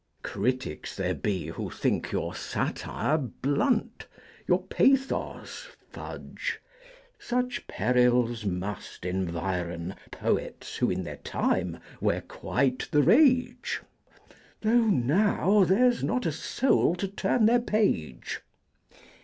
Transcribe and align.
Critics 0.23 0.95
there 0.95 1.13
be 1.13 1.45
who 1.45 1.69
think 1.69 2.11
your 2.11 2.33
satin 2.33 3.33
blunt, 3.43 4.07
Your 4.47 4.63
pathos, 4.63 5.67
fudge; 5.91 6.59
such 7.19 7.67
perils 7.67 8.43
must 8.43 9.05
environ 9.05 9.95
Poets 10.09 10.77
who 10.77 10.89
in 10.89 11.03
their 11.03 11.17
time 11.17 11.77
were 11.99 12.21
quite 12.21 12.87
the 12.89 13.03
rage, 13.03 13.83
Though 14.63 14.87
now 14.87 15.65
there's 15.65 16.03
not 16.03 16.25
a 16.25 16.31
soul 16.31 16.95
to 16.95 17.07
turn 17.07 17.45
their 17.45 17.61
page. 17.61 18.41